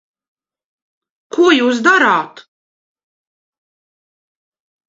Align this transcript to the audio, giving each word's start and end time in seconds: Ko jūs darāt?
Ko 1.37 1.51
jūs 1.57 1.83
darāt? 1.89 2.43